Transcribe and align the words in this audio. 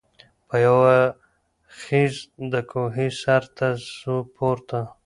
په 0.47 0.55
یوه 0.67 0.97
خېز 1.79 2.15
د 2.51 2.53
کوهي 2.71 3.09
سرته 3.21 3.67
سو 3.97 4.15
پورته 4.35 4.79